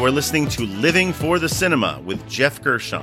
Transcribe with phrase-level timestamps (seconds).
[0.00, 3.02] You are listening to Living for the Cinema with Geoff Gershon.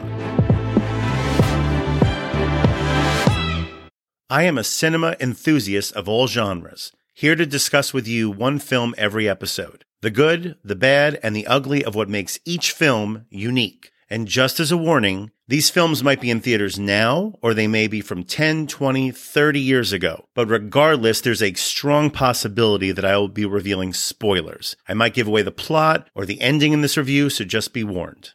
[4.31, 8.95] I am a cinema enthusiast of all genres, here to discuss with you one film
[8.97, 13.91] every episode the good, the bad, and the ugly of what makes each film unique.
[14.09, 17.87] And just as a warning, these films might be in theaters now, or they may
[17.87, 20.25] be from 10, 20, 30 years ago.
[20.33, 24.75] But regardless, there's a strong possibility that I will be revealing spoilers.
[24.89, 27.85] I might give away the plot or the ending in this review, so just be
[27.85, 28.33] warned.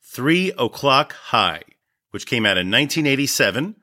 [0.00, 1.62] Three O'Clock High,
[2.12, 3.74] which came out in 1987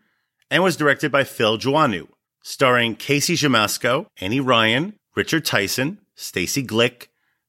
[0.49, 2.07] and was directed by Phil Joanou,
[2.43, 7.07] starring Casey Siemaszko, Annie Ryan, Richard Tyson, Stacey Glick,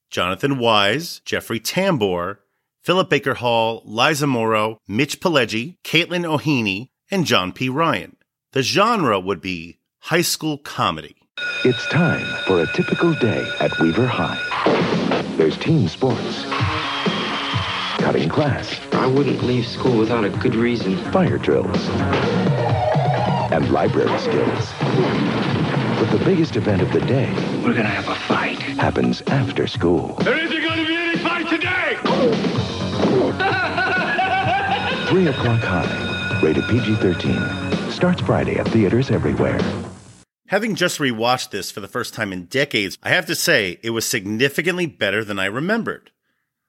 [0.09, 2.39] Jonathan Wise, Jeffrey Tambor,
[2.85, 7.67] Philip Baker Hall, Liza Morrow, Mitch Pileggi, Caitlin O'Heaney, and John P.
[7.67, 8.15] Ryan.
[8.51, 11.15] The genre would be high school comedy.
[11.63, 14.39] It's time for a typical day at Weaver High.
[15.35, 16.45] There's team sports,
[18.03, 20.95] cutting class, I wouldn't leave school without a good reason.
[21.11, 21.87] fire drills,
[23.51, 24.71] and library skills.
[25.97, 27.33] But the biggest event of the day
[27.63, 28.59] We're gonna have a fight.
[28.59, 30.13] happens after school.
[30.21, 30.84] There isn't going to
[35.05, 36.39] 3 o'clock high.
[36.41, 37.91] Rated PG-13.
[37.91, 39.59] Starts Friday at theaters everywhere.
[40.47, 43.91] Having just rewatched this for the first time in decades, I have to say it
[43.91, 46.11] was significantly better than I remembered.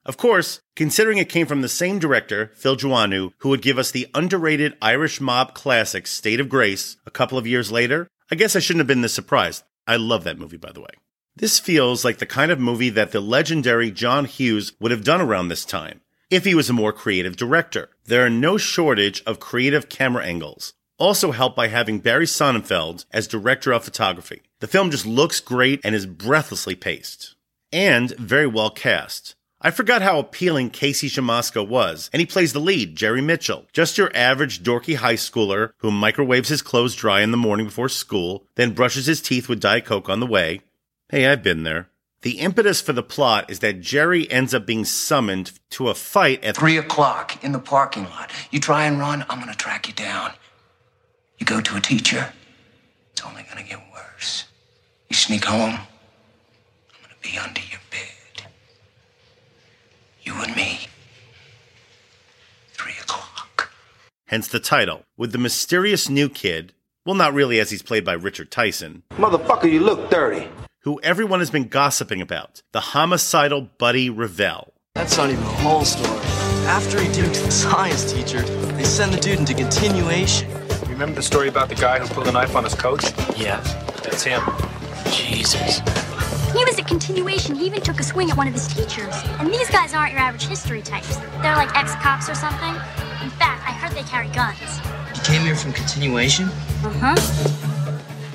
[0.05, 3.89] Of course, considering it came from the same director, Phil Joanou, who would give us
[3.89, 8.55] the underrated Irish mob classic State of Grace a couple of years later, I guess
[8.55, 9.63] I shouldn't have been this surprised.
[9.87, 10.91] I love that movie, by the way.
[11.35, 15.21] This feels like the kind of movie that the legendary John Hughes would have done
[15.21, 17.89] around this time, if he was a more creative director.
[18.05, 23.27] There are no shortage of creative camera angles, also helped by having Barry Sonnenfeld as
[23.27, 24.41] director of photography.
[24.59, 27.35] The film just looks great and is breathlessly paced.
[27.71, 29.35] And very well cast.
[29.59, 33.65] I forgot how appealing Casey Siemaszko was, and he plays the lead, Jerry Mitchell.
[33.73, 37.89] Just your average dorky high schooler who microwaves his clothes dry in the morning before
[37.89, 40.61] school, then brushes his teeth with Diet Coke on the way.
[41.09, 41.89] Hey, I've been there.
[42.23, 46.43] The impetus for the plot is that Jerry ends up being summoned to a fight
[46.43, 48.31] at Three o'clock in the parking lot.
[48.49, 50.31] You try and run, I'm gonna track you down.
[51.37, 52.33] You go to a teacher,
[53.11, 54.45] it's only gonna get worse.
[55.09, 58.47] You sneak home, I'm gonna be under your bed.
[60.23, 60.87] You and me.
[62.73, 63.71] Three o'clock.
[64.25, 66.73] hence the title, with the mysterious new kid,
[67.05, 70.49] well, not really as he's played by Richard Tyson, Motherfucker, you look dirty.
[70.87, 74.71] Who everyone has been gossiping about, the homicidal Buddy Revell.
[74.95, 76.17] That's not even the whole story.
[76.65, 80.49] After he duped the science teacher, they send the dude into continuation.
[80.87, 83.03] Remember the story about the guy who pulled a knife on his coach?
[83.35, 83.59] Yeah.
[84.01, 84.41] That's him.
[85.11, 85.79] Jesus.
[86.53, 87.57] He was a continuation.
[87.57, 89.13] He even took a swing at one of his teachers.
[89.39, 91.17] And these guys aren't your average history types.
[91.41, 92.73] They're like ex-cops or something.
[93.21, 94.79] In fact, I heard they carry guns.
[95.13, 96.45] He came here from continuation?
[96.45, 97.66] Uh-huh.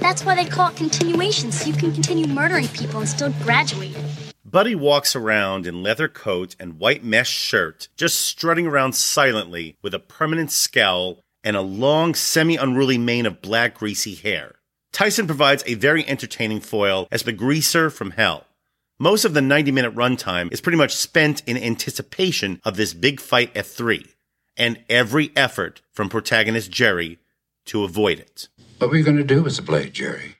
[0.02, 3.96] That's why they call it continuation, so you can continue murdering people and still graduate.
[4.44, 9.94] Buddy walks around in leather coat and white mesh shirt, just strutting around silently with
[9.94, 14.56] a permanent scowl and a long, semi unruly mane of black, greasy hair.
[14.92, 18.48] Tyson provides a very entertaining foil as the greaser from hell.
[18.98, 23.20] Most of the 90 minute runtime is pretty much spent in anticipation of this big
[23.20, 24.04] fight at 3,
[24.56, 27.20] and every effort from protagonist Jerry
[27.66, 28.48] to avoid it.
[28.82, 30.34] What were you going to do with the blade, Jerry?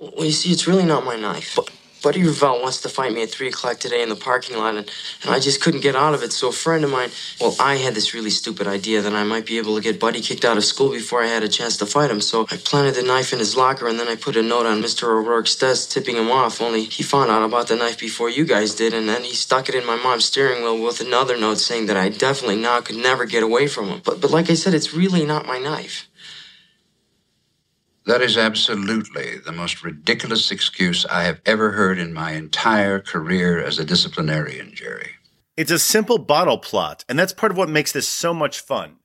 [0.00, 1.54] Well, you see, it's really not my knife.
[1.54, 1.70] But
[2.02, 4.90] Buddy Revell wants to fight me at 3 o'clock today in the parking lot, and,
[5.22, 6.32] and I just couldn't get out of it.
[6.32, 7.10] So a friend of mine,
[7.40, 10.20] well, I had this really stupid idea that I might be able to get Buddy
[10.20, 12.20] kicked out of school before I had a chance to fight him.
[12.20, 14.82] So I planted the knife in his locker, and then I put a note on
[14.82, 15.04] Mr.
[15.04, 18.74] O'Rourke's desk tipping him off, only he found out about the knife before you guys
[18.74, 21.86] did, and then he stuck it in my mom's steering wheel with another note saying
[21.86, 24.00] that I definitely now could never get away from him.
[24.04, 26.08] But, but like I said, it's really not my knife.
[28.06, 33.60] That is absolutely the most ridiculous excuse I have ever heard in my entire career
[33.60, 35.10] as a disciplinarian, Jerry.
[35.56, 38.98] It's a simple bottle plot, and that's part of what makes this so much fun.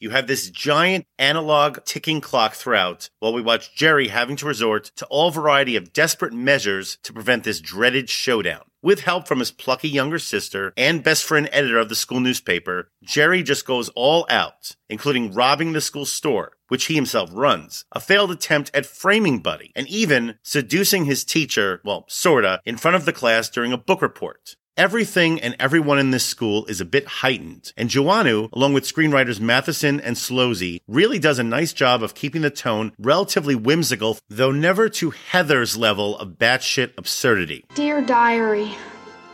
[0.00, 4.90] You have this giant analog ticking clock throughout, while we watch Jerry having to resort
[4.96, 8.62] to all variety of desperate measures to prevent this dreaded showdown.
[8.82, 12.88] With help from his plucky younger sister and best friend editor of the school newspaper,
[13.04, 18.00] Jerry just goes all out, including robbing the school store, which he himself runs, a
[18.00, 23.04] failed attempt at framing Buddy, and even seducing his teacher, well, sorta, in front of
[23.04, 24.56] the class during a book report.
[24.76, 29.38] Everything and everyone in this school is a bit heightened, and Joanou, along with screenwriters
[29.38, 34.52] Matheson and Szollosi, really does a nice job of keeping the tone relatively whimsical, though
[34.52, 37.66] never to Heather's level of batshit absurdity.
[37.74, 38.74] Dear Diary,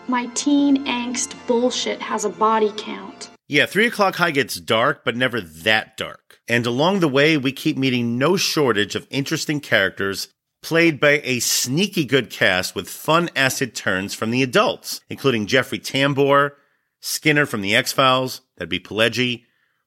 [0.09, 3.31] my teen angst bullshit has a body count.
[3.49, 6.41] Yeah, 3 o'clock high gets dark, but never that dark.
[6.49, 10.29] And along the way, we keep meeting no shortage of interesting characters
[10.63, 15.79] played by a sneaky good cast with fun acid turns from the adults, including Jeffrey
[15.79, 16.53] Tambor,
[16.99, 19.45] Skinner from The X Files, that'd be Pileggi,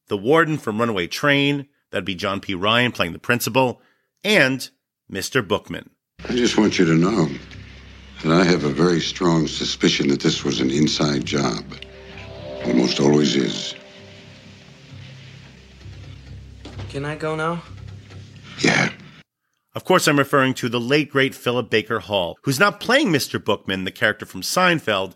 [0.08, 2.56] the warden from Runaway Train, that'd be John P.
[2.56, 3.82] Ryan playing the principal,
[4.24, 4.70] and
[5.12, 5.46] Mr.
[5.46, 5.90] Bookman.
[6.24, 7.28] I just want you to know
[8.24, 11.66] that I have a very strong suspicion that this was an inside job.
[12.66, 13.76] Almost always is.
[16.90, 17.62] Can I go now?
[18.60, 18.92] Yeah.
[19.76, 23.44] Of course, I'm referring to the late great Philip Baker Hall, who's not playing Mr.
[23.44, 25.16] Bookman, the character from Seinfeld,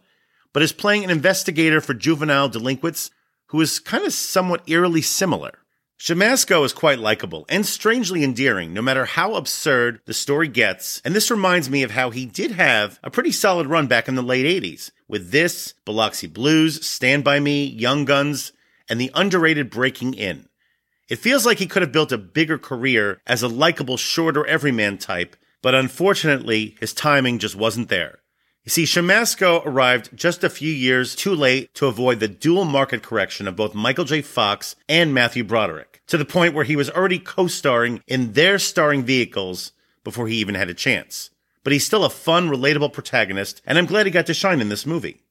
[0.53, 3.09] but is playing an investigator for juvenile delinquents
[3.47, 5.59] who is kind of somewhat eerily similar.
[5.99, 11.15] Siemaszko is quite likable and strangely endearing, no matter how absurd the story gets, and
[11.15, 14.21] this reminds me of how he did have a pretty solid run back in the
[14.21, 18.51] late 80s, with this, Biloxi Blues, Stand By Me, Young Guns,
[18.89, 20.49] and the underrated Breaking In.
[21.07, 24.97] It feels like he could have built a bigger career as a likable, shorter everyman
[24.97, 28.21] type, but unfortunately, his timing just wasn't there.
[28.63, 33.03] You see, Siemaszko arrived just a few years too late to avoid the dual market
[33.03, 34.23] correction of both Michael J.
[34.23, 39.03] Fox and Matthew Broderick, to the point where he was already co-starring in their starring
[39.03, 39.73] vehicles
[40.03, 41.29] before he even had a chance.
[41.63, 44.69] But he's still a fun, relatable protagonist, and I'm glad he got to shine in
[44.69, 45.21] this movie.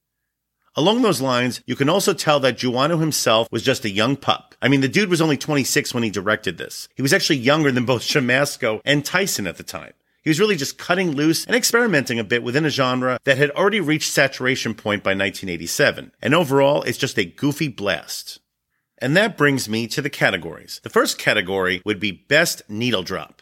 [0.75, 4.55] Along those lines, you can also tell that Joanou himself was just a young pup.
[4.63, 6.89] I mean, the dude was only 26 when he directed this.
[6.95, 9.93] He was actually younger than both Siemaszko and Tyson at the time.
[10.23, 13.51] He was really just cutting loose and experimenting a bit within a genre that had
[13.51, 16.13] already reached saturation point by 1987.
[16.23, 18.39] And overall, it's just a goofy blast.
[18.99, 20.81] And that brings me to the categories.
[20.85, 23.42] The first category would be Best Needle Drop.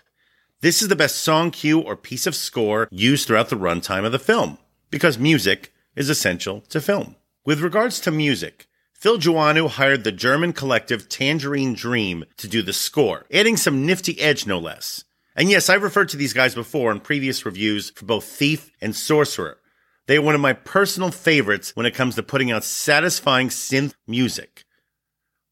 [0.63, 4.13] This is the best song cue or piece of score used throughout the runtime of
[4.13, 4.59] the film,
[4.91, 7.17] because music is essential to film.
[7.47, 12.75] With regards to music, Phil Joanou hired the German collective Tangerine Dream to do the
[12.75, 15.05] score, adding some nifty edge no less.
[15.35, 18.95] And yes, I've referred to these guys before in previous reviews for both Thief and
[18.95, 19.57] Sorcerer.
[20.09, 23.95] They are one of my personal favorites when it comes to putting out satisfying synth
[24.07, 24.65] music.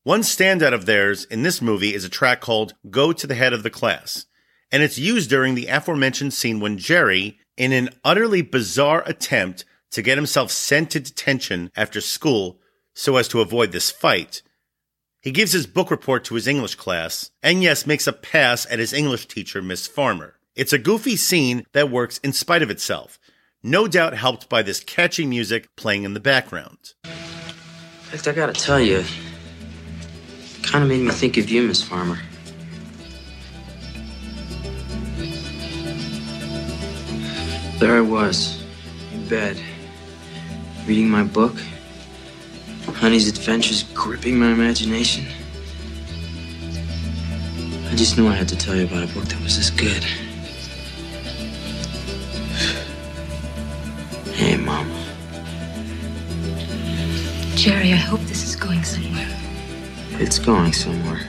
[0.03, 3.55] One standout of theirs in this movie is a track called Go to the Head
[3.55, 4.27] of the Class,
[4.71, 10.03] and it's used during the aforementioned scene when Jerry, in an utterly bizarre attempt to
[10.03, 12.61] get himself sent to detention after school
[12.95, 14.43] so as to avoid this fight,
[15.21, 18.79] he gives his book report to his English class, and yes, makes a pass at
[18.79, 20.35] his English teacher, Miss Farmer.
[20.55, 23.19] It's a goofy scene that works in spite of itself,
[23.63, 26.95] no doubt helped by this catchy music playing in the background.
[27.05, 31.83] In fact, I gotta tell you, it kind of made me think of you, Miss
[31.83, 32.19] Farmer.
[37.79, 38.61] There I was,
[39.13, 39.57] in bed,
[40.85, 41.55] reading my book.
[42.87, 45.25] Honey's adventures gripping my imagination.
[47.87, 50.03] I just knew I had to tell you about a book that was this good.
[54.35, 54.91] Hey, Mom.
[57.55, 59.29] Jerry, I hope this is going somewhere.
[60.15, 61.21] It's going somewhere.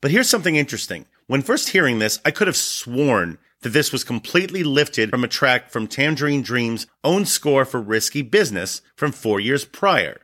[0.00, 1.06] But here's something interesting.
[1.26, 5.28] When first hearing this, I could have sworn that this was completely lifted from a
[5.28, 10.20] track from Tangerine Dream's own score for Risky Business from four years prior.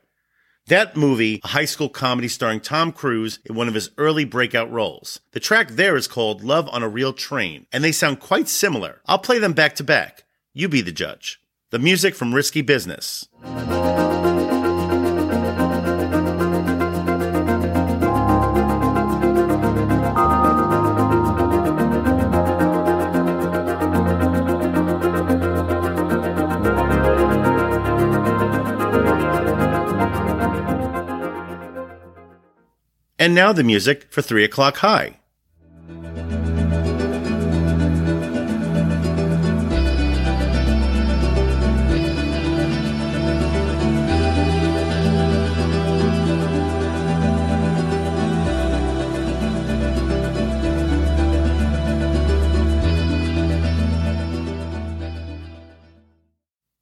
[0.68, 4.70] That movie, a high school comedy starring Tom Cruise in one of his early breakout
[4.72, 5.20] roles.
[5.30, 9.00] The track there is called Love on a Real Train, and they sound quite similar.
[9.06, 10.24] I'll play them back to back.
[10.52, 11.40] You be the judge.
[11.70, 13.28] The music from Risky Business.
[33.26, 35.18] And now the music for 3 o'clock high.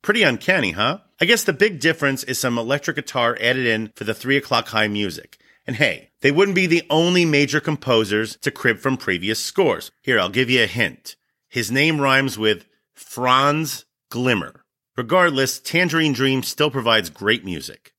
[0.03, 0.99] Pretty uncanny, huh?
[1.19, 4.69] I guess the big difference is some electric guitar added in for the 3 o'clock
[4.69, 5.39] high music.
[5.66, 9.90] And hey, they wouldn't be the only major composers to crib from previous scores.
[10.02, 11.16] Here, I'll give you a hint.
[11.49, 14.64] His name rhymes with Franz Glimmer.
[14.97, 17.94] Regardless, Tangerine Dream still provides great music.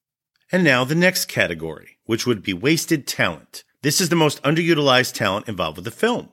[0.52, 3.64] And now the next category, which would be wasted talent.
[3.82, 6.30] This is the most underutilized talent involved with the film.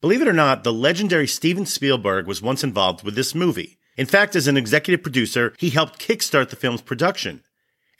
[0.00, 4.06] Believe it or not, the legendary Steven Spielberg was once involved with this movie, In
[4.06, 7.42] fact, as an executive producer, he helped kickstart the film's production.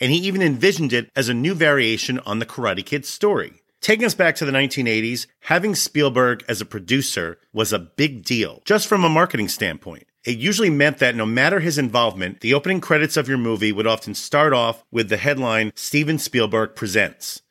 [0.00, 3.62] And he even envisioned it as a new variation on the Karate Kid story.
[3.80, 8.62] Taking us back to the 1980s, having Spielberg as a producer was a big deal,
[8.64, 10.06] just from a marketing standpoint.
[10.25, 13.88] It usually meant that no matter his involvement, the opening credits of your movie would
[13.88, 17.42] often start off with the headline Steven Spielberg Presents.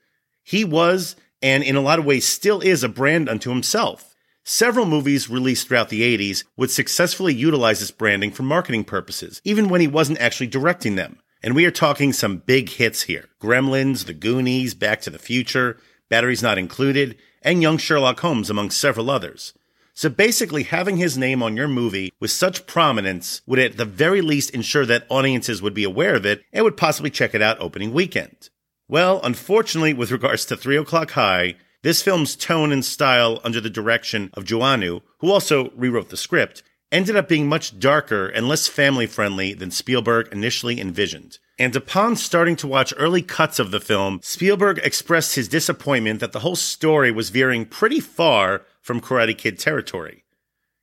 [0.41, 4.15] He was, and in a lot of ways still is, a brand unto himself.
[4.45, 9.67] Several movies released throughout the 80s would successfully utilize this branding for marketing purposes, even
[9.67, 11.19] when he wasn't actually directing them.
[11.43, 15.77] And we are talking some big hits here Gremlins, The Goonies, Back to the Future,
[16.07, 19.53] Batteries Not Included, and Young Sherlock Holmes, among several others.
[19.95, 24.21] So basically, having his name on your movie with such prominence would at the very
[24.21, 27.59] least ensure that audiences would be aware of it and would possibly check it out
[27.59, 28.49] opening weekend.
[28.87, 33.69] Well, unfortunately, with regards to 3 O'Clock High, this film's tone and style under the
[33.69, 38.67] direction of Joanou, who also rewrote the script, ended up being much darker and less
[38.67, 41.39] family friendly than Spielberg initially envisioned.
[41.57, 46.31] And upon starting to watch early cuts of the film, Spielberg expressed his disappointment that
[46.31, 50.23] the whole story was veering pretty far from Karate Kid territory.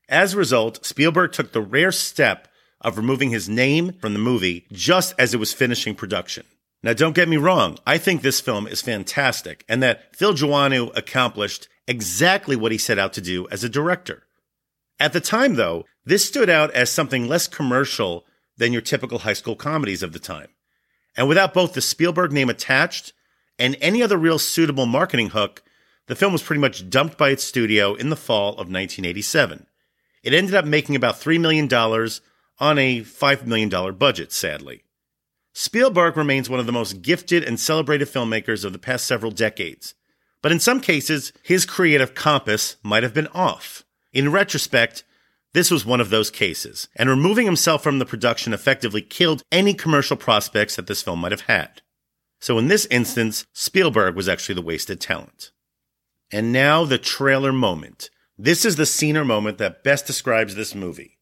[0.09, 2.49] As a result, Spielberg took the rare step
[2.81, 6.47] of removing his name from the movie just as it was finishing production.
[6.83, 10.97] Now, don't get me wrong, I think this film is fantastic and that Phil Joanou
[10.97, 14.23] accomplished exactly what he set out to do as a director.
[15.01, 18.27] At the time, though, this stood out as something less commercial
[18.57, 20.49] than your typical high school comedies of the time.
[21.17, 23.13] And without both the Spielberg name attached
[23.59, 25.63] and any other real suitable marketing hook,
[26.07, 29.67] the film was pretty much dumped by its studio in the fall of 1987.
[30.23, 34.83] It ended up making about $3 million on a $5 million budget, sadly.
[35.53, 39.95] Spielberg remains one of the most gifted and celebrated filmmakers of the past several decades.
[40.41, 43.85] But in some cases, his creative compass might have been off.
[44.19, 45.05] In retrospect,
[45.53, 49.75] this was one of those cases, and removing himself from the production effectively killed any
[49.75, 51.83] commercial prospects that this film might have had.
[52.41, 55.53] So in this instance, Spielberg was actually the wasted talent.
[56.33, 58.11] And now the trailer moment.
[58.37, 61.21] This is the scene or moment that best describes this movie.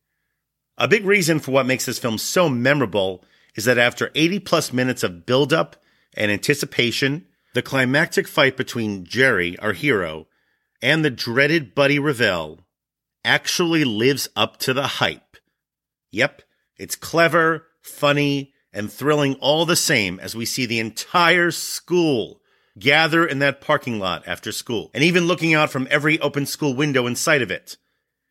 [0.78, 3.22] A big reason for what makes this film so memorable
[3.56, 5.76] is that after 80 plus minutes of build-up
[6.14, 10.28] and anticipation, the climactic fight between Jerry, our hero,
[10.80, 12.60] and the dreaded Buddy Revell
[13.26, 15.37] actually lives up to the hype.
[16.12, 16.42] Yep,
[16.78, 22.40] it's clever, funny, and thrilling all the same as we see the entire school
[22.78, 26.75] gather in that parking lot after school, and even looking out from every open school
[26.75, 27.76] window in sight of it.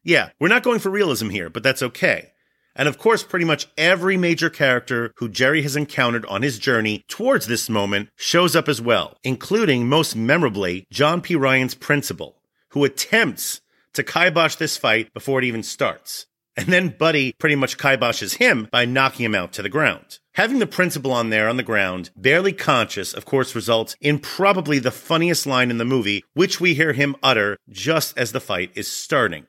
[0.04, 2.32] Yeah, we're not going for realism here, but that's okay.
[2.76, 7.04] And of course, pretty much every major character who Jerry has encountered on his journey
[7.08, 11.36] towards this moment shows up as well, including most memorably John P.
[11.36, 12.36] Ryan's principal,
[12.70, 13.62] who attempts
[13.96, 16.28] to kibosh this fight before it even starts.
[16.58, 20.20] And then Buddy pretty much kiboshes him by knocking him out to the ground.
[20.36, 24.80] Having the principal on there on the ground, barely conscious, of course, results in probably
[24.80, 28.72] the funniest line in the movie, which we hear him utter just as the fight
[28.76, 29.48] is starting.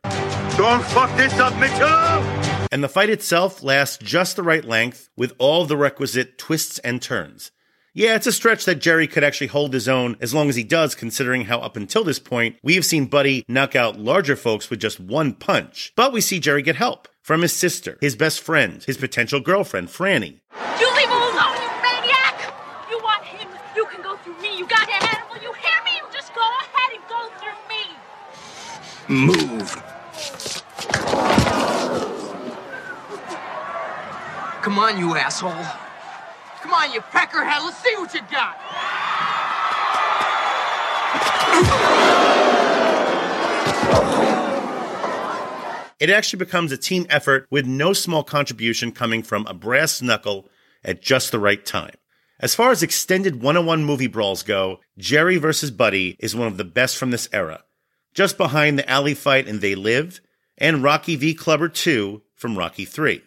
[0.57, 2.67] Don't fuck this up, Mitchell!
[2.73, 7.01] And the fight itself lasts just the right length with all the requisite twists and
[7.01, 7.53] turns.
[7.99, 10.65] Yeah, it's a stretch that Jerry could actually hold his own as long as he
[10.65, 14.69] does, considering how up until this point, we have seen Buddy knock out larger folks
[14.69, 15.95] with just one punch.
[15.97, 19.89] But we see Jerry get help from his sister, his best friend, his potential girlfriend,
[19.89, 20.41] Franny.
[20.79, 22.53] You leave him alone, you maniac!
[22.91, 24.59] You want him, you can go through me.
[24.59, 25.93] You got an animal, you hear me?
[25.97, 29.25] You just go ahead and go through me.
[29.25, 29.83] Move.
[34.61, 35.86] Come on, you asshole.
[36.67, 38.57] Come on, you peckerhead, let's see what you got.
[46.01, 50.49] It actually becomes a team effort with no small contribution coming from a brass knuckle
[50.83, 51.95] at just the right time.
[52.41, 55.71] As far as extended one-on-one movie brawls go, Jerry vs.
[55.71, 57.63] Buddy is one of the best from this era,
[58.13, 60.21] just behind the alley fight in They Live
[60.59, 61.33] and Rocky v.
[61.33, 63.23] Clubber 2 from Rocky 3.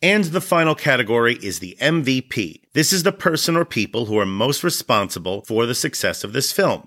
[0.00, 2.60] And the final category is the MVP.
[2.72, 6.52] This is the person or people who are most responsible for the success of this
[6.52, 6.86] film.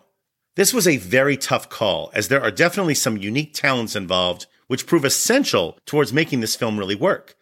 [0.56, 4.88] This was a very tough call, as there are definitely some unique talents involved, which
[4.88, 7.36] prove essential towards making this film really work.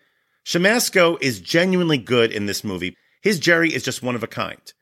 [0.43, 2.95] Siemaszko is genuinely good in this movie.
[3.21, 4.73] His Jerry is just one of a kind.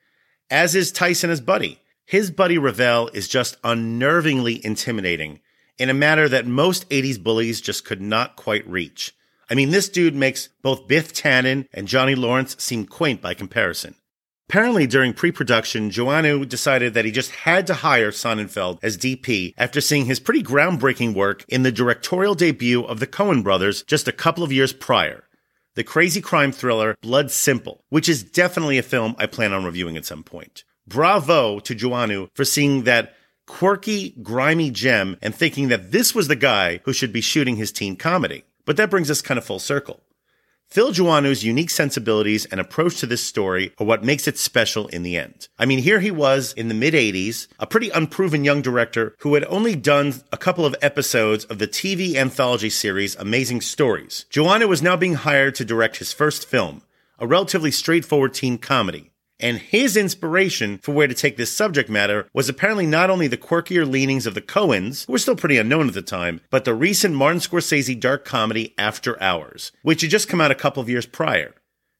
[0.48, 1.80] As is Tyson as Buddy.
[2.06, 5.40] His Buddy Revell is just unnervingly intimidating
[5.76, 9.12] in a manner that most 80s bullies just could not quite reach.
[9.50, 13.94] I mean, this dude makes both Biff Tannen and Johnny Lawrence seem quaint by comparison.
[14.48, 19.80] Apparently, during pre-production, Joanou decided that he just had to hire Sonnenfeld as DP after
[19.80, 24.12] seeing his pretty groundbreaking work in the directorial debut of the Coen brothers just a
[24.12, 25.24] couple of years prior.
[25.74, 29.96] the crazy crime thriller Blood Simple, which is definitely a film I plan on reviewing
[29.96, 30.64] at some point.
[30.88, 33.14] Bravo to Joanou for seeing that
[33.46, 37.70] quirky, grimy gem and thinking that this was the guy who should be shooting his
[37.70, 38.44] teen comedy.
[38.68, 40.00] But that brings us kind of full circle.
[40.66, 45.02] Phil Joanou's unique sensibilities and approach to this story are what makes it special in
[45.02, 45.48] the end.
[45.58, 49.32] I mean, here he was in the mid 80s, a pretty unproven young director who
[49.32, 54.26] had only done a couple of episodes of the TV anthology series Amazing Stories.
[54.30, 56.82] Joanou was now being hired to direct his first film,
[57.18, 59.12] a relatively straightforward teen comedy.
[59.40, 63.36] And his inspiration for where to take this subject matter was apparently not only the
[63.36, 66.74] quirkier leanings of the Coens, who were still pretty unknown at the time, but the
[66.74, 70.88] recent Martin Scorsese dark comedy After Hours, which had just come out a couple of
[70.88, 71.54] years prior.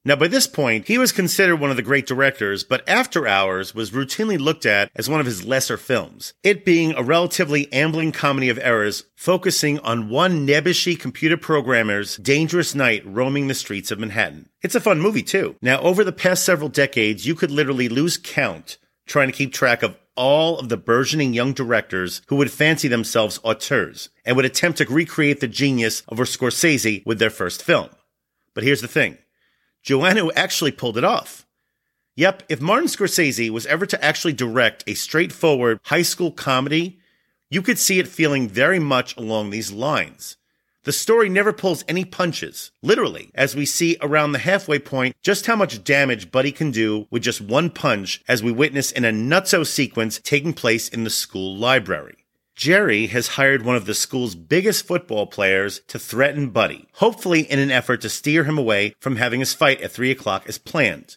[0.05, 3.75] Now, by this point, he was considered one of the great directors, but After Hours
[3.75, 8.13] was routinely looked at as one of his lesser films, it being a relatively ambling
[8.13, 13.99] comedy of errors focusing on one nebbishy computer programmer's dangerous night roaming the streets of
[13.99, 14.47] Manhattan.
[14.61, 15.57] It's a fun movie, too.
[15.61, 19.83] Now, over the past several decades, you could literally lose count trying to keep track
[19.83, 24.77] of all of the burgeoning young directors who would fancy themselves auteurs and would attempt
[24.77, 27.89] to recreate the genius of Scorsese with their first film.
[28.53, 29.17] But here's the thing.
[29.85, 31.45] Joanou actually pulled it off.
[32.15, 36.99] Yep, if Martin Scorsese was ever to actually direct a straightforward high school comedy,
[37.49, 40.37] you could see it feeling very much along these lines.
[40.83, 45.45] The story never pulls any punches, literally, as we see around the halfway point just
[45.45, 49.11] how much damage Buddy can do with just one punch, as we witness in a
[49.11, 52.25] nutso sequence taking place in the school library.
[52.59, 57.57] Jerry has hired one of the school's biggest football players to threaten Buddy, hopefully in
[57.57, 61.15] an effort to steer him away from having his fight at 3 o'clock as planned.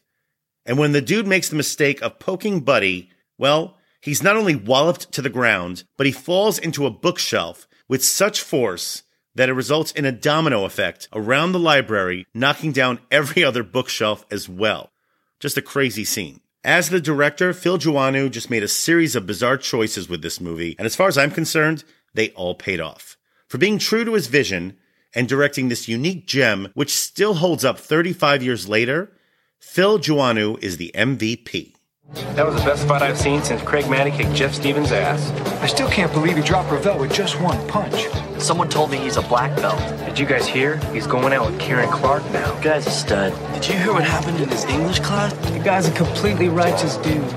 [0.64, 5.11] And when the dude makes the mistake of poking Buddy, well, he's not only walloped
[5.11, 9.02] to the ground, but he falls into a bookshelf with such force
[9.34, 14.25] that it results in a domino effect around the library, knocking down every other bookshelf
[14.30, 14.93] as well.
[15.40, 16.42] Just a crazy scene.
[16.64, 20.76] As the director, Phil Joanou just made a series of bizarre choices with this movie,
[20.78, 21.82] and as far as I'm concerned,
[22.14, 23.16] they all paid off.
[23.48, 24.76] For being true to his vision
[25.12, 29.10] and directing this unique gem, which still holds up 35 years later,
[29.58, 31.75] Phil Joanou is the MVP.
[32.14, 35.30] That was the best fight I've seen since Craig Manny kicked Jeff Stevens' ass.
[35.62, 38.06] I still can't believe he dropped Revell with just one punch.
[38.40, 39.78] Someone told me he's a black belt.
[40.04, 40.76] Did you guys hear?
[40.92, 42.54] He's going out with Kieran Clark now.
[42.54, 43.32] The guy's a stud.
[43.54, 45.32] Did you hear what happened in his English class?
[45.50, 47.34] The guy's a completely righteous dude.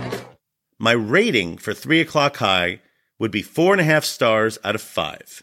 [0.78, 2.82] My rating for 3 o'clock high
[3.18, 5.42] would be four and a half stars out of five.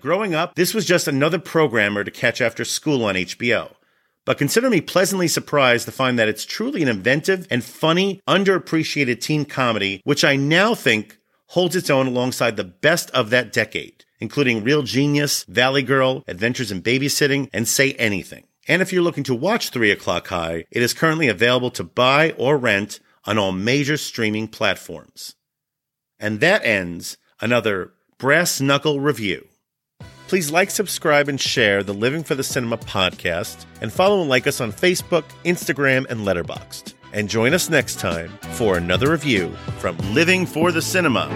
[0.00, 3.74] Growing up, this was just another programmer to catch after school on HBO.
[4.24, 9.20] But consider me pleasantly surprised to find that it's truly an inventive and funny, underappreciated
[9.20, 14.06] teen comedy, which I now think holds its own alongside the best of that decade,
[14.20, 18.44] including Real Genius, Valley Girl, Adventures in Babysitting, and Say Anything.
[18.66, 22.32] And if you're looking to watch 3 O'Clock High, it is currently available to buy
[22.38, 25.34] or rent on all major streaming platforms.
[26.18, 29.49] And that ends another Brass Knuckle review.
[30.30, 34.46] Please like, subscribe, and share the Living for the Cinema podcast, and follow and like
[34.46, 36.94] us on Facebook, Instagram, and Letterboxd.
[37.12, 41.26] And join us next time for another review from Living for the Cinema.